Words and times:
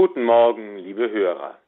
Guten 0.00 0.22
Morgen, 0.22 0.76
liebe 0.76 1.10
Hörer. 1.10 1.58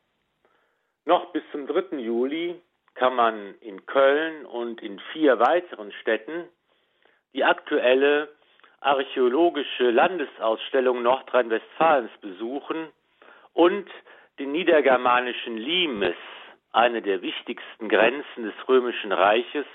Noch 1.04 1.32
bis 1.32 1.42
zum 1.50 1.66
3. 1.66 1.96
Juli 1.96 2.62
kann 2.94 3.16
man 3.16 3.56
in 3.60 3.84
Köln 3.86 4.46
und 4.46 4.80
in 4.82 5.00
vier 5.12 5.40
weiteren 5.40 5.90
Städten 5.90 6.48
die 7.34 7.42
aktuelle 7.42 8.28
archäologische 8.78 9.90
Landesausstellung 9.90 11.02
Nordrhein-Westfalens 11.02 12.12
besuchen 12.20 12.92
und 13.52 13.90
den 14.38 14.52
niedergermanischen 14.52 15.56
Limes, 15.56 16.14
eine 16.70 17.02
der 17.02 17.22
wichtigsten 17.22 17.88
Grenzen 17.88 18.44
des 18.44 18.54
Römischen 18.68 19.10
Reiches, 19.10 19.66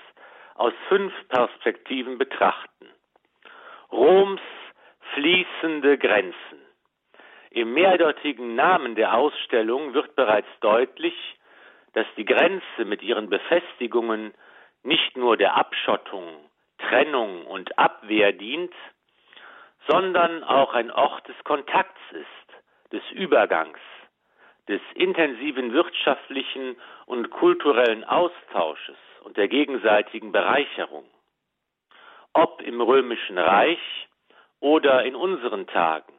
aus 0.54 0.72
fünf 0.88 1.14
Perspektiven 1.28 2.18
betrachten. 2.18 2.88
Roms 3.92 4.40
fließende 5.14 5.98
Grenzen. 5.98 6.65
Im 7.56 7.74
mehrdeutigen 7.74 8.56
Namen 8.56 8.96
der 8.96 9.14
Ausstellung 9.14 9.94
wird 9.94 10.14
bereits 10.18 10.50
deutlich, 10.60 11.16
dass 11.94 12.06
die 12.18 12.26
Grenze 12.26 12.84
mit 12.84 13.02
ihren 13.02 13.30
Befestigungen 13.30 14.34
nicht 14.84 15.16
nur 15.16 15.38
der 15.38 15.56
Abschottung, 15.56 16.50
Trennung 16.80 17.48
und 17.48 17.80
Abwehr 17.80 18.34
dient, 18.34 18.74
sondern 19.88 20.44
auch 20.44 20.74
ein 20.74 20.92
Ort 20.92 21.30
des 21.30 21.44
Kontakts 21.46 22.02
ist, 22.12 22.92
des 22.92 23.04
Übergangs, 23.12 23.80
des 24.68 24.82
intensiven 24.94 25.72
wirtschaftlichen 25.72 26.76
und 27.06 27.30
kulturellen 27.30 28.04
Austausches 28.04 28.98
und 29.24 29.38
der 29.38 29.48
gegenseitigen 29.48 30.34
Bereicherung. 30.34 31.06
Ob 32.34 32.62
im 32.62 32.82
römischen 32.82 33.38
Reich 33.38 34.10
oder 34.60 35.06
in 35.06 35.16
unseren 35.16 35.68
Tagen. 35.68 36.15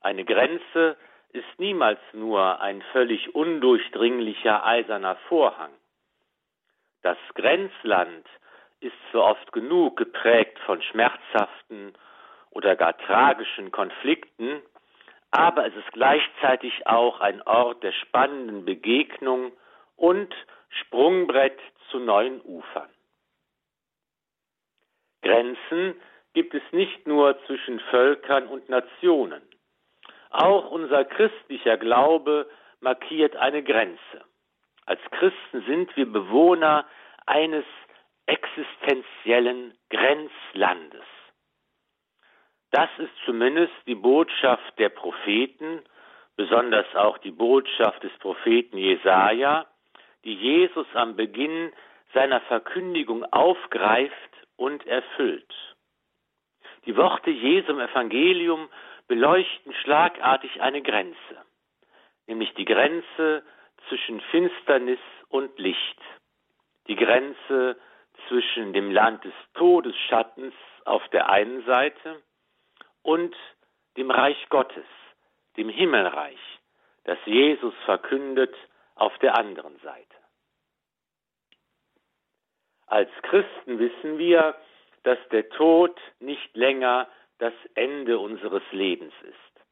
Eine 0.00 0.24
Grenze 0.24 0.96
ist 1.32 1.58
niemals 1.58 2.00
nur 2.12 2.60
ein 2.60 2.82
völlig 2.92 3.34
undurchdringlicher 3.34 4.64
eiserner 4.64 5.16
Vorhang. 5.28 5.72
Das 7.02 7.18
Grenzland 7.34 8.26
ist 8.80 8.96
so 9.12 9.22
oft 9.22 9.52
genug 9.52 9.96
geprägt 9.96 10.58
von 10.60 10.82
schmerzhaften 10.82 11.94
oder 12.50 12.76
gar 12.76 12.96
tragischen 12.98 13.70
Konflikten, 13.70 14.62
aber 15.30 15.66
es 15.66 15.76
ist 15.76 15.92
gleichzeitig 15.92 16.86
auch 16.86 17.20
ein 17.20 17.42
Ort 17.42 17.82
der 17.82 17.92
spannenden 17.92 18.64
Begegnung 18.64 19.52
und 19.96 20.34
Sprungbrett 20.70 21.58
zu 21.90 21.98
neuen 21.98 22.40
Ufern. 22.40 22.88
Grenzen 25.22 25.94
gibt 26.32 26.54
es 26.54 26.62
nicht 26.72 27.06
nur 27.06 27.38
zwischen 27.46 27.80
Völkern 27.90 28.46
und 28.46 28.68
Nationen. 28.68 29.42
Auch 30.30 30.70
unser 30.70 31.04
christlicher 31.04 31.76
Glaube 31.76 32.48
markiert 32.80 33.36
eine 33.36 33.62
Grenze. 33.62 34.24
Als 34.86 35.00
Christen 35.10 35.64
sind 35.66 35.96
wir 35.96 36.10
Bewohner 36.10 36.86
eines 37.26 37.64
existenziellen 38.26 39.74
Grenzlandes. 39.90 41.04
Das 42.70 42.88
ist 42.98 43.12
zumindest 43.24 43.72
die 43.86 43.96
Botschaft 43.96 44.78
der 44.78 44.90
Propheten, 44.90 45.82
besonders 46.36 46.86
auch 46.94 47.18
die 47.18 47.32
Botschaft 47.32 48.02
des 48.04 48.12
Propheten 48.18 48.78
Jesaja, 48.78 49.66
die 50.24 50.34
Jesus 50.34 50.86
am 50.94 51.16
Beginn 51.16 51.72
seiner 52.14 52.40
Verkündigung 52.42 53.24
aufgreift 53.32 54.14
und 54.56 54.86
erfüllt. 54.86 55.52
Die 56.86 56.96
Worte 56.96 57.30
Jesu 57.30 57.72
im 57.72 57.80
Evangelium 57.80 58.68
beleuchten 59.10 59.74
schlagartig 59.82 60.62
eine 60.62 60.82
Grenze, 60.82 61.44
nämlich 62.28 62.54
die 62.54 62.64
Grenze 62.64 63.42
zwischen 63.88 64.20
Finsternis 64.30 65.00
und 65.30 65.58
Licht, 65.58 66.00
die 66.86 66.94
Grenze 66.94 67.76
zwischen 68.28 68.72
dem 68.72 68.92
Land 68.92 69.24
des 69.24 69.32
Todesschattens 69.54 70.54
auf 70.84 71.02
der 71.08 71.28
einen 71.28 71.64
Seite 71.66 72.22
und 73.02 73.34
dem 73.96 74.12
Reich 74.12 74.48
Gottes, 74.48 74.86
dem 75.56 75.68
Himmelreich, 75.68 76.60
das 77.02 77.18
Jesus 77.24 77.74
verkündet 77.86 78.54
auf 78.94 79.18
der 79.18 79.36
anderen 79.36 79.76
Seite. 79.80 80.16
Als 82.86 83.10
Christen 83.22 83.80
wissen 83.80 84.18
wir, 84.18 84.54
dass 85.02 85.18
der 85.32 85.48
Tod 85.48 85.98
nicht 86.20 86.56
länger 86.56 87.08
das 87.40 87.54
Ende 87.74 88.18
unseres 88.18 88.62
Lebens 88.70 89.14
ist. 89.22 89.64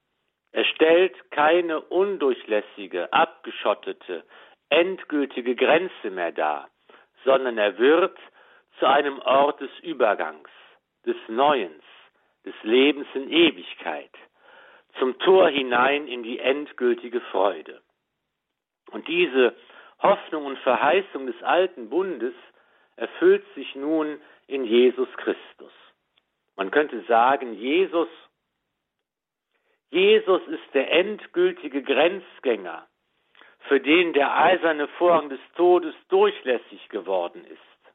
Er 0.52 0.64
stellt 0.64 1.30
keine 1.30 1.80
undurchlässige, 1.80 3.12
abgeschottete, 3.12 4.24
endgültige 4.70 5.54
Grenze 5.54 6.10
mehr 6.10 6.32
dar, 6.32 6.70
sondern 7.24 7.58
er 7.58 7.78
wird 7.78 8.18
zu 8.78 8.86
einem 8.86 9.18
Ort 9.20 9.60
des 9.60 9.70
Übergangs, 9.82 10.48
des 11.04 11.16
Neuens, 11.28 11.84
des 12.44 12.54
Lebens 12.62 13.06
in 13.14 13.30
Ewigkeit, 13.30 14.10
zum 14.98 15.18
Tor 15.18 15.50
hinein 15.50 16.08
in 16.08 16.22
die 16.22 16.38
endgültige 16.38 17.20
Freude. 17.20 17.82
Und 18.90 19.06
diese 19.06 19.54
Hoffnung 20.00 20.46
und 20.46 20.58
Verheißung 20.60 21.26
des 21.26 21.42
alten 21.42 21.90
Bundes 21.90 22.34
erfüllt 22.96 23.44
sich 23.54 23.74
nun 23.74 24.20
in 24.46 24.64
Jesus 24.64 25.08
Christus. 25.18 25.72
Man 26.58 26.72
könnte 26.72 27.00
sagen, 27.02 27.54
Jesus, 27.54 28.08
Jesus 29.91 30.42
ist 30.48 30.74
der 30.74 30.91
endgültige 30.91 31.84
Grenzgänger, 31.84 32.84
für 33.69 33.78
den 33.78 34.12
der 34.12 34.36
eiserne 34.36 34.88
Vorhang 34.88 35.28
des 35.28 35.38
Todes 35.54 35.94
durchlässig 36.08 36.88
geworden 36.88 37.44
ist. 37.44 37.92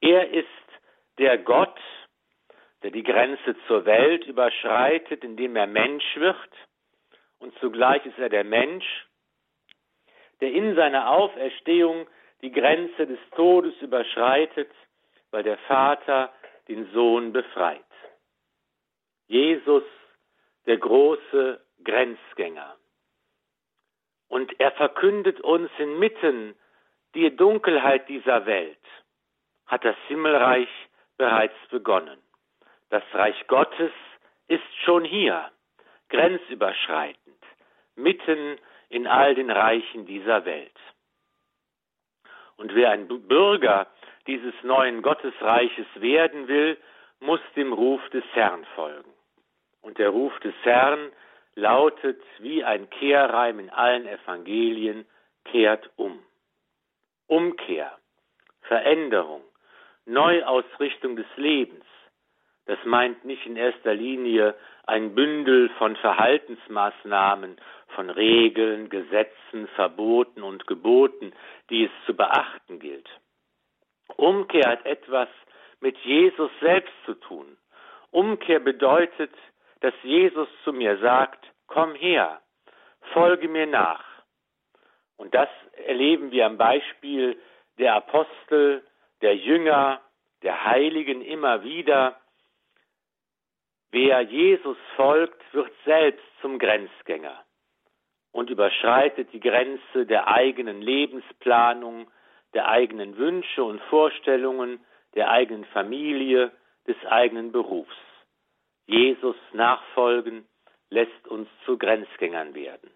Er 0.00 0.28
ist 0.28 0.48
der 1.18 1.38
Gott, 1.38 1.78
der 2.82 2.90
die 2.90 3.04
Grenze 3.04 3.54
zur 3.68 3.84
Welt 3.84 4.26
überschreitet, 4.26 5.22
indem 5.22 5.54
er 5.54 5.68
Mensch 5.68 6.16
wird, 6.16 6.50
und 7.38 7.56
zugleich 7.60 8.04
ist 8.04 8.18
er 8.18 8.28
der 8.28 8.42
Mensch, 8.42 9.06
der 10.40 10.50
in 10.50 10.74
seiner 10.74 11.10
Auferstehung 11.10 12.08
die 12.42 12.50
Grenze 12.50 13.06
des 13.06 13.20
Todes 13.36 13.80
überschreitet, 13.80 14.72
weil 15.30 15.44
der 15.44 15.58
Vater 15.58 16.32
den 16.68 16.90
Sohn 16.92 17.32
befreit. 17.32 17.84
Jesus, 19.26 19.84
der 20.66 20.78
große 20.78 21.60
Grenzgänger. 21.84 22.76
Und 24.28 24.58
er 24.60 24.72
verkündet 24.72 25.40
uns 25.40 25.70
inmitten 25.78 26.54
der 27.14 27.30
Dunkelheit 27.30 28.08
dieser 28.08 28.46
Welt, 28.46 28.78
hat 29.66 29.84
das 29.84 29.96
Himmelreich 30.06 30.68
bereits 31.16 31.56
begonnen. 31.70 32.18
Das 32.90 33.02
Reich 33.12 33.46
Gottes 33.46 33.92
ist 34.46 34.76
schon 34.84 35.04
hier, 35.04 35.50
grenzüberschreitend, 36.08 37.44
mitten 37.96 38.58
in 38.88 39.06
all 39.06 39.34
den 39.34 39.50
Reichen 39.50 40.06
dieser 40.06 40.44
Welt. 40.44 40.76
Und 42.56 42.74
wer 42.74 42.90
ein 42.90 43.08
Bürger 43.08 43.86
dieses 44.28 44.54
neuen 44.62 45.02
Gottesreiches 45.02 45.86
werden 45.96 46.46
will, 46.46 46.76
muss 47.18 47.40
dem 47.56 47.72
Ruf 47.72 48.00
des 48.10 48.24
Herrn 48.34 48.64
folgen. 48.76 49.10
Und 49.80 49.98
der 49.98 50.10
Ruf 50.10 50.38
des 50.40 50.54
Herrn 50.62 51.10
lautet 51.54 52.20
wie 52.38 52.62
ein 52.62 52.88
Kehrreim 52.90 53.58
in 53.58 53.70
allen 53.70 54.06
Evangelien, 54.06 55.06
kehrt 55.44 55.90
um. 55.96 56.22
Umkehr, 57.26 57.98
Veränderung, 58.62 59.42
Neuausrichtung 60.04 61.16
des 61.16 61.26
Lebens. 61.36 61.84
Das 62.66 62.78
meint 62.84 63.24
nicht 63.24 63.46
in 63.46 63.56
erster 63.56 63.94
Linie 63.94 64.54
ein 64.86 65.14
Bündel 65.14 65.70
von 65.78 65.96
Verhaltensmaßnahmen, 65.96 67.56
von 67.94 68.10
Regeln, 68.10 68.90
Gesetzen, 68.90 69.68
Verboten 69.74 70.42
und 70.42 70.66
Geboten, 70.66 71.32
die 71.70 71.84
es 71.84 71.90
zu 72.06 72.14
beachten 72.14 72.78
gilt. 72.78 73.08
Umkehr 74.18 74.68
hat 74.68 74.84
etwas 74.84 75.28
mit 75.80 75.96
Jesus 75.98 76.50
selbst 76.60 76.92
zu 77.06 77.14
tun. 77.14 77.56
Umkehr 78.10 78.58
bedeutet, 78.58 79.32
dass 79.80 79.94
Jesus 80.02 80.48
zu 80.64 80.72
mir 80.72 80.98
sagt, 80.98 81.46
komm 81.68 81.94
her, 81.94 82.42
folge 83.12 83.48
mir 83.48 83.66
nach. 83.66 84.04
Und 85.16 85.34
das 85.34 85.48
erleben 85.86 86.32
wir 86.32 86.46
am 86.46 86.58
Beispiel 86.58 87.40
der 87.78 87.94
Apostel, 87.94 88.84
der 89.22 89.36
Jünger, 89.36 90.00
der 90.42 90.64
Heiligen 90.64 91.22
immer 91.22 91.62
wieder. 91.62 92.20
Wer 93.90 94.22
Jesus 94.22 94.76
folgt, 94.96 95.42
wird 95.54 95.72
selbst 95.84 96.24
zum 96.40 96.58
Grenzgänger 96.58 97.44
und 98.32 98.50
überschreitet 98.50 99.32
die 99.32 99.40
Grenze 99.40 100.06
der 100.06 100.26
eigenen 100.28 100.82
Lebensplanung, 100.82 102.10
der 102.54 102.68
eigenen 102.68 103.16
Wünsche 103.16 103.62
und 103.62 103.80
Vorstellungen, 103.82 104.80
der 105.14 105.30
eigenen 105.30 105.64
Familie, 105.66 106.52
des 106.86 106.96
eigenen 107.06 107.52
Berufs. 107.52 107.96
Jesus 108.86 109.36
nachfolgen 109.52 110.46
lässt 110.90 111.28
uns 111.28 111.48
zu 111.66 111.76
Grenzgängern 111.76 112.54
werden. 112.54 112.90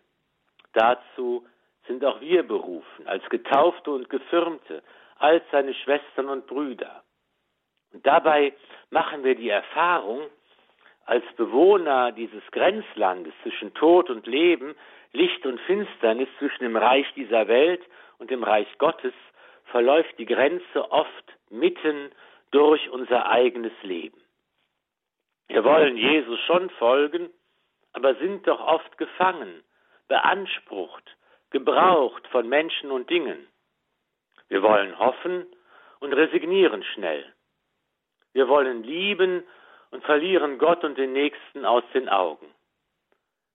Dazu 0.73 1.47
sind 1.87 2.05
auch 2.05 2.21
wir 2.21 2.43
berufen, 2.43 3.07
als 3.07 3.29
Getaufte 3.29 3.91
und 3.91 4.09
Gefirmte, 4.09 4.83
als 5.19 5.45
seine 5.53 5.75
Schwestern 5.75 6.29
und 6.29 6.47
Brüder. 6.47 7.03
Und 7.93 8.07
dabei 8.07 8.55
machen 8.91 9.25
wir 9.25 9.35
die 9.35 9.51
Erfahrung, 9.51 10.23
als 11.05 11.25
Bewohner 11.37 12.13
dieses 12.13 12.43
Grenzlandes 12.53 13.35
zwischen 13.43 13.75
Tod 13.75 14.09
und 14.09 14.27
Leben, 14.27 14.75
Licht 15.13 15.45
und 15.45 15.61
Finsternis 15.63 16.29
zwischen 16.39 16.63
dem 16.63 16.77
Reich 16.77 17.07
dieser 17.15 17.49
Welt 17.49 17.83
und 18.19 18.31
dem 18.31 18.45
Reich 18.45 18.69
Gottes, 18.79 19.13
verläuft 19.67 20.19
die 20.19 20.27
Grenze 20.27 20.91
oft 20.91 21.33
mitten 21.51 22.11
durch 22.51 22.89
unser 22.91 23.29
eigenes 23.29 23.73
Leben. 23.83 24.21
Wir 25.49 25.65
wollen 25.65 25.97
Jesus 25.97 26.41
schon 26.41 26.71
folgen, 26.71 27.31
aber 27.93 28.15
sind 28.17 28.47
doch 28.47 28.61
oft 28.61 28.97
gefangen, 28.99 29.63
beansprucht, 30.09 31.17
gebraucht 31.51 32.27
von 32.29 32.49
Menschen 32.49 32.91
und 32.91 33.11
Dingen. 33.11 33.47
Wir 34.49 34.63
wollen 34.63 34.99
hoffen 34.99 35.47
und 36.01 36.13
resignieren 36.13 36.83
schnell. 36.85 37.25
Wir 38.33 38.49
wollen 38.49 38.83
lieben 38.83 39.45
und 39.91 40.05
verlieren 40.05 40.59
Gott 40.59 40.85
und 40.85 40.97
den 40.97 41.13
Nächsten 41.13 41.65
aus 41.65 41.85
den 41.95 42.09
Augen. 42.09 42.47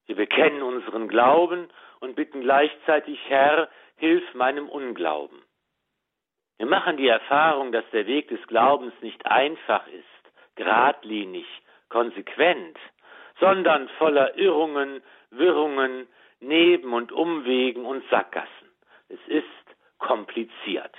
Wir 0.05 0.15
bekennen 0.15 0.61
unseren 0.61 1.07
Glauben 1.07 1.67
und 1.99 2.15
bitten 2.15 2.41
gleichzeitig, 2.41 3.19
Herr, 3.27 3.69
hilf 3.97 4.23
meinem 4.33 4.69
Unglauben. 4.69 5.41
Wir 6.57 6.65
machen 6.65 6.97
die 6.97 7.07
Erfahrung, 7.07 7.71
dass 7.71 7.87
der 7.91 8.07
Weg 8.07 8.29
des 8.29 8.45
Glaubens 8.47 8.93
nicht 9.01 9.25
einfach 9.25 9.85
ist, 9.87 10.03
geradlinig, 10.55 11.45
konsequent, 11.89 12.77
sondern 13.39 13.87
voller 13.97 14.35
Irrungen, 14.37 15.01
Wirrungen, 15.29 16.07
Neben- 16.39 16.93
und 16.93 17.11
Umwegen 17.11 17.85
und 17.85 18.07
Sackgassen. 18.09 18.69
Es 19.09 19.19
ist 19.27 19.45
kompliziert. 19.97 20.95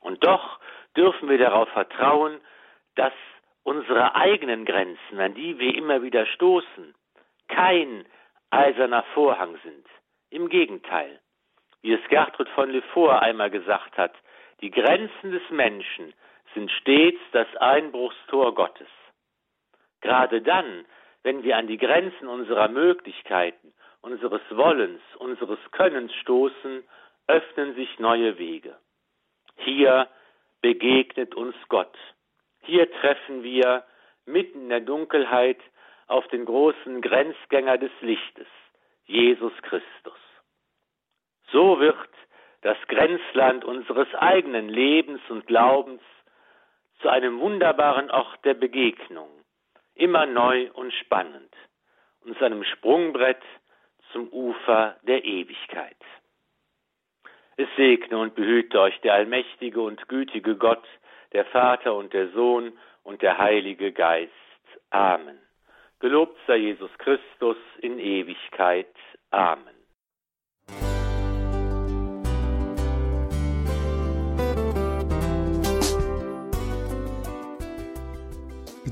Und 0.00 0.24
doch 0.24 0.60
dürfen 0.96 1.28
wir 1.28 1.38
darauf 1.38 1.68
vertrauen, 1.70 2.40
dass 2.94 3.12
unsere 3.64 4.14
eigenen 4.14 4.64
Grenzen, 4.64 5.18
an 5.18 5.34
die 5.34 5.58
wir 5.58 5.74
immer 5.74 6.02
wieder 6.02 6.26
stoßen, 6.26 6.94
kein 7.48 8.06
eiserner 8.50 9.02
Vorhang 9.14 9.58
sind. 9.62 9.86
Im 10.30 10.48
Gegenteil, 10.48 11.20
wie 11.82 11.92
es 11.92 12.08
Gertrud 12.08 12.48
von 12.50 12.70
Lefort 12.70 13.22
einmal 13.22 13.50
gesagt 13.50 13.96
hat, 13.98 14.14
die 14.60 14.70
Grenzen 14.70 15.32
des 15.32 15.42
Menschen 15.50 16.12
sind 16.54 16.70
stets 16.70 17.20
das 17.32 17.48
Einbruchstor 17.56 18.54
Gottes. 18.54 18.88
Gerade 20.00 20.42
dann, 20.42 20.84
wenn 21.22 21.42
wir 21.42 21.56
an 21.56 21.66
die 21.66 21.78
Grenzen 21.78 22.28
unserer 22.28 22.68
Möglichkeiten, 22.68 23.72
unseres 24.02 24.42
Wollens, 24.50 25.00
unseres 25.18 25.58
Könnens 25.72 26.12
stoßen, 26.16 26.84
öffnen 27.26 27.74
sich 27.74 27.98
neue 27.98 28.38
Wege. 28.38 28.76
Hier 29.56 30.08
begegnet 30.60 31.34
uns 31.34 31.56
Gott. 31.68 31.96
Hier 32.62 32.90
treffen 32.90 33.42
wir 33.42 33.84
mitten 34.26 34.62
in 34.62 34.68
der 34.68 34.80
Dunkelheit 34.80 35.60
auf 36.06 36.26
den 36.28 36.44
großen 36.44 37.00
Grenzgänger 37.00 37.78
des 37.78 37.92
Lichtes, 38.00 38.46
Jesus 39.06 39.52
Christus. 39.62 40.18
So 41.50 41.80
wird 41.80 41.96
das 42.64 42.78
Grenzland 42.88 43.62
unseres 43.62 44.08
eigenen 44.14 44.70
Lebens 44.70 45.20
und 45.28 45.46
Glaubens 45.46 46.00
zu 47.02 47.10
einem 47.10 47.38
wunderbaren 47.38 48.10
Ort 48.10 48.42
der 48.46 48.54
Begegnung, 48.54 49.28
immer 49.94 50.24
neu 50.24 50.70
und 50.72 50.90
spannend, 50.94 51.54
und 52.24 52.38
zu 52.38 52.44
einem 52.44 52.64
Sprungbrett 52.64 53.42
zum 54.12 54.28
Ufer 54.30 54.96
der 55.02 55.24
Ewigkeit. 55.24 55.98
Es 57.58 57.68
segne 57.76 58.16
und 58.16 58.34
behüte 58.34 58.80
euch 58.80 58.98
der 59.02 59.12
allmächtige 59.12 59.82
und 59.82 60.08
gütige 60.08 60.56
Gott, 60.56 60.86
der 61.32 61.44
Vater 61.44 61.94
und 61.94 62.14
der 62.14 62.28
Sohn 62.30 62.72
und 63.02 63.20
der 63.20 63.36
Heilige 63.36 63.92
Geist. 63.92 64.32
Amen. 64.88 65.38
Gelobt 66.00 66.38
sei 66.46 66.56
Jesus 66.56 66.90
Christus 66.96 67.58
in 67.82 67.98
Ewigkeit. 67.98 68.94
Amen. 69.30 69.73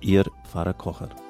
Ihr 0.00 0.24
Pfarrer 0.44 0.74
Kocher. 0.74 1.25